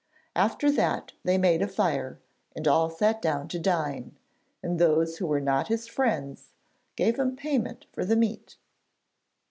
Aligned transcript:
After 0.35 0.71
that 0.71 1.11
they 1.23 1.37
made 1.37 1.61
a 1.61 1.67
fire 1.67 2.19
and 2.55 2.67
all 2.67 2.89
sat 2.89 3.21
down 3.21 3.47
to 3.49 3.59
dine, 3.59 4.17
and 4.63 4.79
those 4.79 5.17
who 5.19 5.27
were 5.27 5.39
not 5.39 5.67
his 5.67 5.85
friends 5.85 6.53
gave 6.95 7.19
him 7.19 7.35
payment 7.35 7.85
for 7.93 8.03
the 8.03 8.15
meat. 8.15 8.57